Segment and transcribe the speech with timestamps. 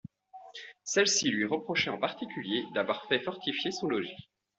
[0.83, 4.31] Celle-ci lui reprochait en particulier d'avoir fait fortifier son logis.